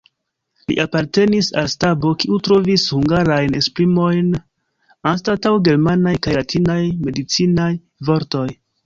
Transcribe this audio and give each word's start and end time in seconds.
Li 0.69 0.75
apartenis 0.83 1.49
al 1.61 1.67
stabo, 1.73 2.13
kiu 2.23 2.39
trovis 2.47 2.85
hungarajn 2.95 3.57
esprimojn 3.59 4.31
anstataŭ 5.11 5.53
germanaj 5.69 6.15
kaj 6.29 6.35
latinaj 6.39 6.79
medicinaj 7.05 7.69
vortoj. 8.11 8.47